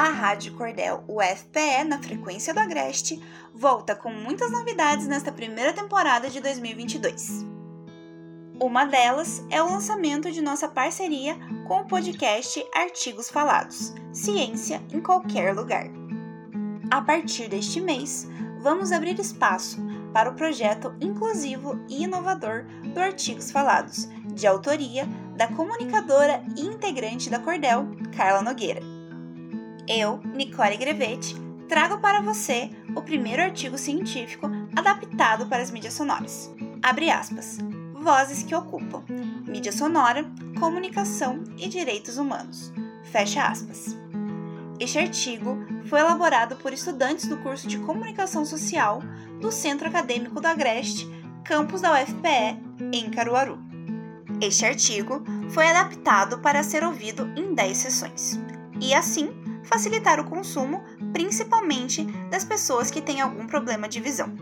[0.00, 3.22] a Rádio Cordel UFPE na frequência do Agreste
[3.54, 7.44] volta com muitas novidades nesta primeira temporada de 2022.
[8.58, 11.36] Uma delas é o lançamento de nossa parceria
[11.68, 15.84] com o podcast Artigos Falados Ciência em Qualquer Lugar.
[16.90, 18.26] A partir deste mês,
[18.58, 19.78] vamos abrir espaço
[20.14, 22.64] para o projeto inclusivo e inovador
[22.94, 25.06] do Artigos Falados, de autoria
[25.36, 27.86] da comunicadora e integrante da Cordel,
[28.16, 28.99] Carla Nogueira.
[29.92, 31.34] Eu, Nicole Grevetti,
[31.68, 36.48] trago para você o primeiro artigo científico adaptado para as mídias sonoras.
[36.80, 37.58] Abre aspas.
[37.92, 39.02] Vozes que ocupam.
[39.48, 40.24] Mídia sonora,
[40.60, 42.72] comunicação e direitos humanos.
[43.02, 43.96] Fecha aspas.
[44.78, 49.02] Este artigo foi elaborado por estudantes do curso de Comunicação Social
[49.40, 51.04] do Centro Acadêmico do Agreste,
[51.44, 52.60] campus da UFPE,
[52.92, 53.58] em Caruaru.
[54.40, 58.38] Este artigo foi adaptado para ser ouvido em 10 sessões
[58.80, 59.39] e, assim,
[59.70, 60.82] facilitar o consumo,
[61.12, 64.34] principalmente das pessoas que têm algum problema de visão.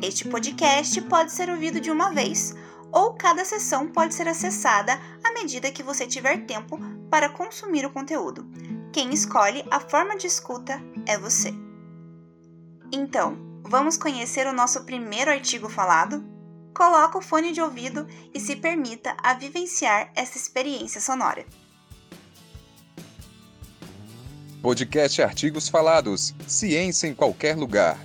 [0.00, 2.54] Este podcast pode ser ouvido de uma vez
[2.92, 6.78] ou cada sessão pode ser acessada à medida que você tiver tempo
[7.10, 8.48] para consumir o conteúdo.
[8.92, 11.52] Quem escolhe a forma de escuta é você.
[12.92, 16.24] Então, vamos conhecer o nosso primeiro artigo falado?
[16.72, 21.44] Coloque o fone de ouvido e se permita a vivenciar essa experiência sonora.
[24.64, 26.34] Podcast Artigos Falados.
[26.46, 27.98] Ciência em qualquer lugar.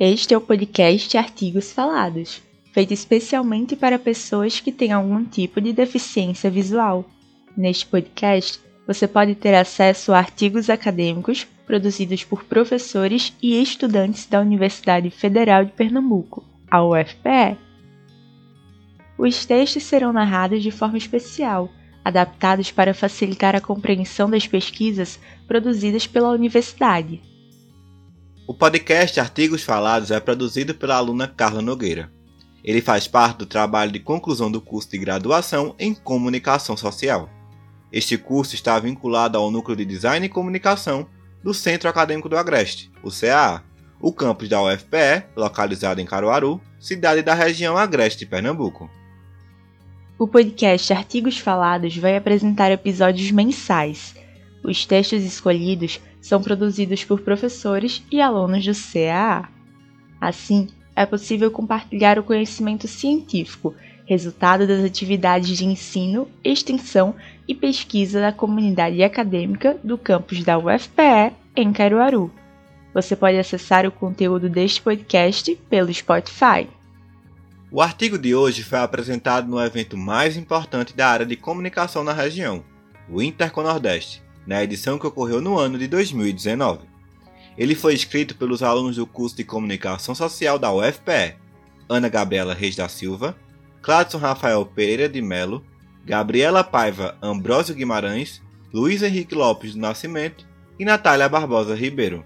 [0.00, 2.40] Este é o podcast Artigos Falados,
[2.72, 7.04] feito especialmente para pessoas que têm algum tipo de deficiência visual.
[7.54, 14.40] Neste podcast, você pode ter acesso a artigos acadêmicos produzidos por professores e estudantes da
[14.40, 17.58] Universidade Federal de Pernambuco, a UFPE.
[19.18, 21.70] Os textos serão narrados de forma especial
[22.06, 25.18] adaptados para facilitar a compreensão das pesquisas
[25.48, 27.20] produzidas pela universidade.
[28.46, 32.08] O podcast Artigos Falados é produzido pela aluna Carla Nogueira.
[32.62, 37.28] Ele faz parte do trabalho de conclusão do curso de graduação em Comunicação Social.
[37.90, 41.08] Este curso está vinculado ao Núcleo de Design e Comunicação
[41.42, 43.64] do Centro Acadêmico do Agreste, o CAA,
[44.00, 48.88] o campus da UFPE, localizado em Caruaru, cidade da região Agreste de Pernambuco.
[50.18, 54.14] O podcast Artigos Falados vai apresentar episódios mensais.
[54.64, 59.46] Os textos escolhidos são produzidos por professores e alunos do CAA.
[60.18, 63.74] Assim, é possível compartilhar o conhecimento científico,
[64.06, 67.14] resultado das atividades de ensino, extensão
[67.46, 72.32] e pesquisa da comunidade acadêmica do campus da UFPE em Caruaru.
[72.94, 76.66] Você pode acessar o conteúdo deste podcast pelo Spotify.
[77.70, 82.12] O artigo de hoje foi apresentado no evento mais importante da área de comunicação na
[82.12, 82.64] região,
[83.10, 86.86] o Interconordeste, na edição que ocorreu no ano de 2019.
[87.58, 91.34] Ele foi escrito pelos alunos do curso de Comunicação Social da UFPE,
[91.88, 93.36] Ana Gabriela Reis da Silva,
[93.82, 95.64] Cladson Rafael Pereira de Melo,
[96.04, 98.40] Gabriela Paiva Ambrósio Guimarães,
[98.72, 100.46] Luiz Henrique Lopes do Nascimento
[100.78, 102.24] e Natália Barbosa Ribeiro.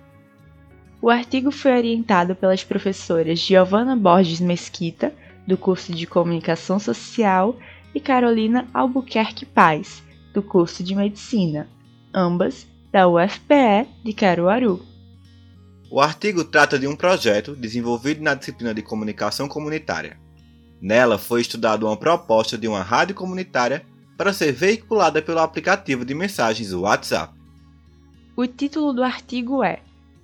[1.01, 5.15] O artigo foi orientado pelas professoras Giovana Borges Mesquita,
[5.51, 7.57] do curso de Comunicação Social,
[7.93, 10.01] e Carolina Albuquerque Paz,
[10.33, 11.69] do curso de Medicina,
[12.15, 14.81] ambas da UFPE de Caruaru.
[15.91, 20.17] O artigo trata de um projeto desenvolvido na disciplina de Comunicação Comunitária.
[20.81, 23.85] Nela foi estudada uma proposta de uma rádio comunitária
[24.17, 27.35] para ser veiculada pelo aplicativo de mensagens WhatsApp.
[28.37, 29.81] O título do artigo é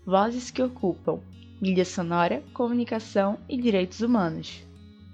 [0.07, 1.19] Vozes que ocupam
[1.61, 4.67] mídia sonora, comunicação e direitos humanos.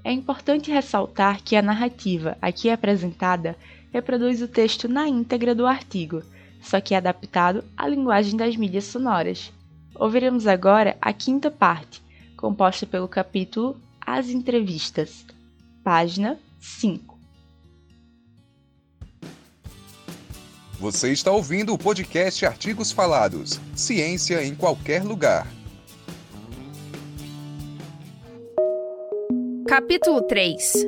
[0.05, 3.57] É importante ressaltar que a narrativa aqui apresentada
[3.93, 6.23] reproduz o texto na íntegra do artigo,
[6.61, 9.53] só que é adaptado à linguagem das mídias sonoras.
[9.95, 12.03] Ouviremos agora a quinta parte,
[12.37, 15.25] composta pelo capítulo As Entrevistas,
[15.85, 17.13] página 5.
[20.81, 25.47] Você está ouvindo o podcast Artigos Falados Ciência em Qualquer Lugar.
[29.73, 30.87] Capítulo 3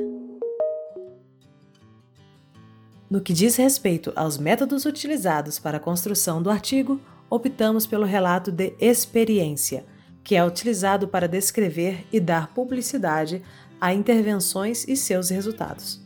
[3.09, 8.51] No que diz respeito aos métodos utilizados para a construção do artigo, optamos pelo relato
[8.51, 9.83] de experiência,
[10.23, 13.41] que é utilizado para descrever e dar publicidade
[13.81, 15.99] a intervenções e seus resultados,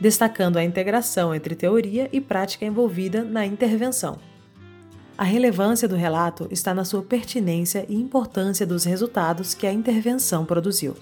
[0.00, 4.18] destacando a integração entre teoria e prática envolvida na intervenção.
[5.16, 10.44] A relevância do relato está na sua pertinência e importância dos resultados que a intervenção
[10.44, 10.96] produziu.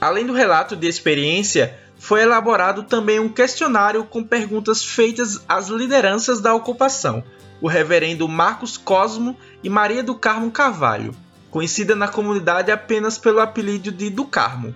[0.00, 6.40] Além do relato de experiência, foi elaborado também um questionário com perguntas feitas às lideranças
[6.40, 7.22] da ocupação,
[7.60, 11.14] o reverendo Marcos Cosmo e Maria do Carmo Carvalho,
[11.50, 14.74] conhecida na comunidade apenas pelo apelido de do Carmo.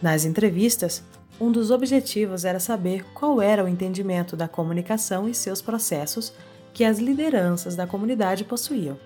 [0.00, 1.02] Nas entrevistas,
[1.40, 6.32] um dos objetivos era saber qual era o entendimento da comunicação e seus processos
[6.72, 8.96] que as lideranças da comunidade possuíam.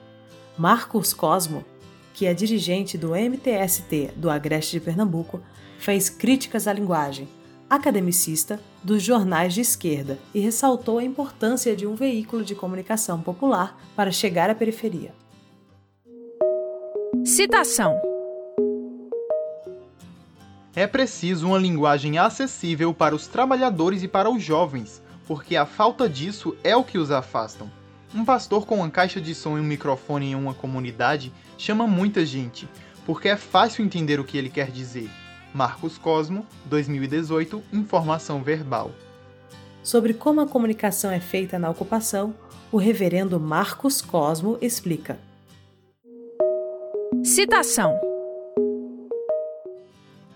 [0.58, 1.64] Marcos Cosmo,
[2.12, 5.40] que é dirigente do MTST do Agreste de Pernambuco,
[5.78, 7.28] fez críticas à linguagem,
[7.68, 13.80] academicista dos jornais de esquerda e ressaltou a importância de um veículo de comunicação popular
[13.96, 15.14] para chegar à periferia.
[17.24, 17.98] Citação:
[20.76, 26.08] É preciso uma linguagem acessível para os trabalhadores e para os jovens, porque a falta
[26.08, 27.70] disso é o que os afastam.
[28.14, 32.26] Um pastor com uma caixa de som e um microfone em uma comunidade chama muita
[32.26, 32.68] gente,
[33.06, 35.08] porque é fácil entender o que ele quer dizer.
[35.54, 38.90] Marcos Cosmo, 2018, Informação Verbal.
[39.82, 42.34] Sobre como a comunicação é feita na ocupação,
[42.70, 45.18] o reverendo Marcos Cosmo explica.
[47.24, 47.98] Citação: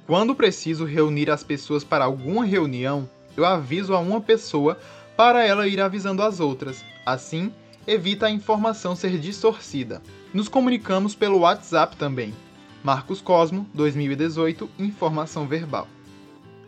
[0.06, 4.78] Quando preciso reunir as pessoas para alguma reunião, eu aviso a uma pessoa
[5.14, 6.82] para ela ir avisando as outras.
[7.04, 7.52] Assim,
[7.86, 10.02] evita a informação ser distorcida.
[10.34, 12.34] Nos comunicamos pelo WhatsApp também.
[12.82, 15.88] Marcos Cosmo, 2018, Informação Verbal.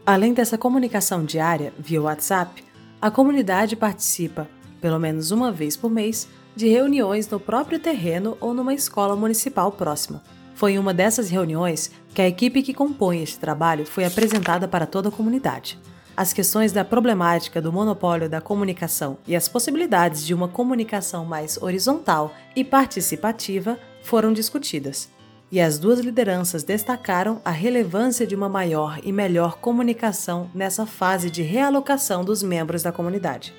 [0.07, 2.65] Além dessa comunicação diária via WhatsApp,
[3.01, 4.49] a comunidade participa,
[4.81, 9.71] pelo menos uma vez por mês, de reuniões no próprio terreno ou numa escola municipal
[9.71, 10.23] próxima.
[10.55, 14.87] Foi em uma dessas reuniões que a equipe que compõe este trabalho foi apresentada para
[14.87, 15.79] toda a comunidade.
[16.19, 21.57] As questões da problemática do monopólio da comunicação e as possibilidades de uma comunicação mais
[21.63, 25.09] horizontal e participativa foram discutidas.
[25.49, 31.31] E as duas lideranças destacaram a relevância de uma maior e melhor comunicação nessa fase
[31.31, 33.55] de realocação dos membros da comunidade.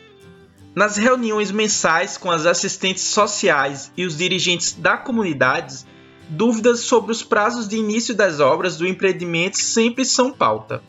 [0.76, 5.86] Nas reuniões mensais com as assistentes sociais e os dirigentes da comunidade,
[6.28, 10.84] dúvidas sobre os prazos de início das obras do empreendimento sempre são pauta.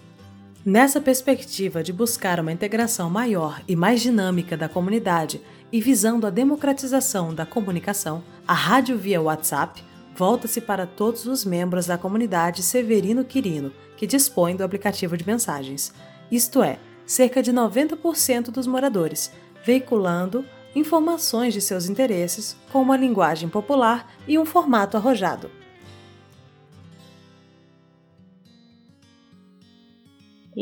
[0.65, 5.41] Nessa perspectiva de buscar uma integração maior e mais dinâmica da comunidade
[5.73, 9.83] e visando a democratização da comunicação, a rádio via WhatsApp
[10.15, 15.95] volta-se para todos os membros da comunidade Severino Quirino, que dispõe do aplicativo de mensagens,
[16.31, 19.33] isto é, cerca de 90% dos moradores,
[19.65, 20.45] veiculando
[20.77, 25.51] informações de seus interesses com uma linguagem popular e um formato arrojado.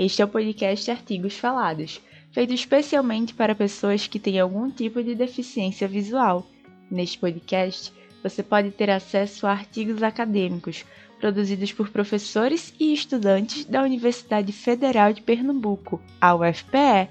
[0.01, 2.01] Este é o podcast Artigos Falados,
[2.31, 6.47] feito especialmente para pessoas que têm algum tipo de deficiência visual.
[6.89, 7.93] Neste podcast,
[8.23, 10.85] você pode ter acesso a artigos acadêmicos
[11.19, 17.09] produzidos por professores e estudantes da Universidade Federal de Pernambuco, a UFPE.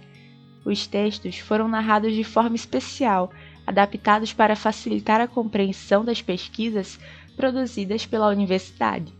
[0.63, 3.33] Os textos foram narrados de forma especial,
[3.66, 6.98] adaptados para facilitar a compreensão das pesquisas
[7.36, 9.13] produzidas pela universidade.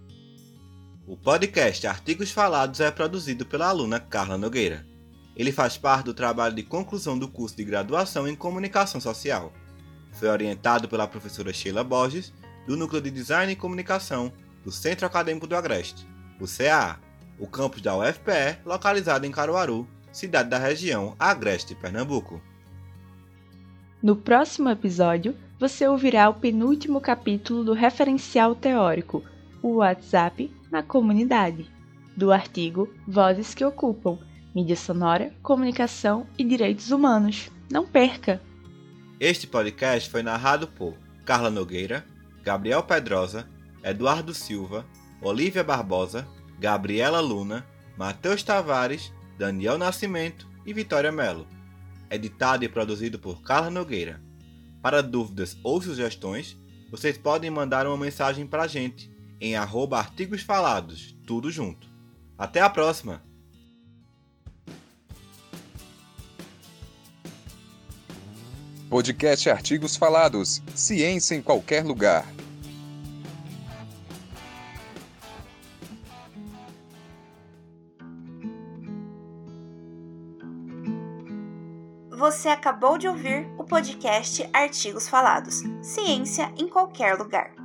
[1.08, 4.86] O podcast Artigos Falados é produzido pela aluna Carla Nogueira.
[5.38, 9.54] Ele faz parte do trabalho de conclusão do curso de graduação em Comunicação Social.
[10.12, 12.34] Foi orientado pela professora Sheila Borges,
[12.68, 14.34] do Núcleo de Design e Comunicação
[14.66, 16.06] do Centro Acadêmico do Agreste,
[16.42, 17.00] o CAA,
[17.40, 22.42] o campus da UFPE, localizado em Caruaru, cidade da região Agreste, Pernambuco.
[24.04, 29.24] No próximo episódio, você ouvirá o penúltimo capítulo do referencial teórico,
[29.62, 31.70] o WhatsApp na comunidade,
[32.16, 34.18] do artigo Vozes que Ocupam,
[34.54, 37.52] Mídia Sonora, Comunicação e Direitos Humanos.
[37.72, 38.42] Não perca!
[39.20, 40.96] Este podcast foi narrado por
[41.26, 42.06] Carla Nogueira,
[42.44, 43.48] Gabriel Pedrosa,
[43.84, 44.86] Eduardo Silva,
[45.22, 46.28] Olivia Barbosa,
[46.60, 47.66] Gabriela Luna,
[47.98, 51.48] Matheus Tavares, Daniel Nascimento e Vitória Melo.
[52.10, 54.22] Editado e produzido por Carla Nogueira.
[54.82, 56.58] Para dúvidas ou sugestões,
[56.90, 61.88] vocês podem mandar uma mensagem para a gente em arroba artigos falados, tudo junto.
[62.38, 63.26] Até a próxima!
[68.90, 70.62] Podcast Artigos Falados.
[70.74, 72.26] Ciência em qualquer lugar.
[82.18, 85.62] Você acabou de ouvir o podcast Artigos Falados.
[85.82, 87.57] Ciência em qualquer lugar.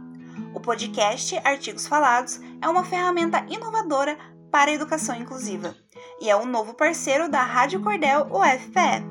[0.63, 4.17] Podcast Artigos Falados é uma ferramenta inovadora
[4.49, 5.75] para a educação inclusiva
[6.21, 9.03] e é um novo parceiro da Rádio Cordel UFPE.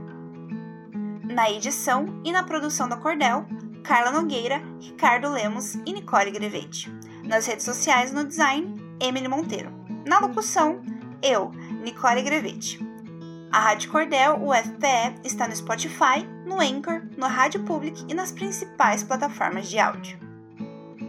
[1.33, 3.45] Na edição e na produção da Cordel,
[3.83, 6.89] Carla Nogueira, Ricardo Lemos e Nicole Grevete.
[7.25, 9.71] Nas redes sociais no design, Emily Monteiro.
[10.05, 10.81] Na locução,
[11.21, 11.51] eu,
[11.83, 12.79] Nicole Grevete.
[13.51, 19.03] A Rádio Cordel UFPE está no Spotify, no Anchor, no Rádio Public e nas principais
[19.03, 20.30] plataformas de áudio.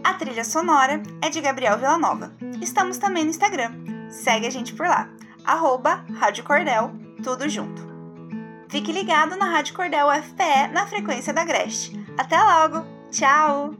[0.03, 2.33] A trilha sonora é de Gabriel Villanova.
[2.61, 3.71] Estamos também no Instagram.
[4.09, 5.09] Segue a gente por lá.
[5.45, 6.91] Arroba Rádio Cordel,
[7.23, 7.81] tudo junto.
[8.69, 11.97] Fique ligado na Rádio Cordel UFPE na frequência da Agreste.
[12.17, 12.85] Até logo!
[13.11, 13.75] Tchau!